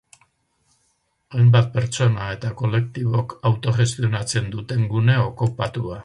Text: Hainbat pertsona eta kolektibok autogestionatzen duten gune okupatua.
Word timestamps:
Hainbat 1.39 1.67
pertsona 1.75 2.29
eta 2.37 2.51
kolektibok 2.61 3.35
autogestionatzen 3.49 4.49
duten 4.55 4.89
gune 4.95 5.19
okupatua. 5.27 5.99